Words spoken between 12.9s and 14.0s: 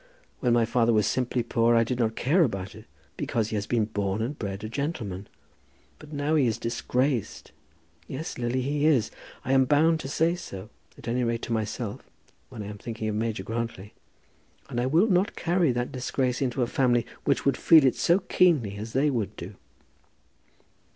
of Major Grantly;